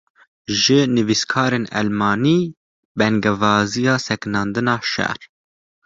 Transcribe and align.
Ji 0.61 0.79
nivîskarên 0.95 1.65
Elmanî, 1.79 2.39
bangewaziya 2.97 3.95
sekinandina 4.07 4.75
şer 4.91 5.19